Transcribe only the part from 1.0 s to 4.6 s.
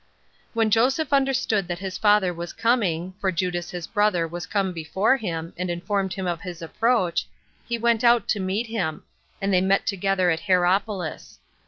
understood that his father was coming, for Judas his brother was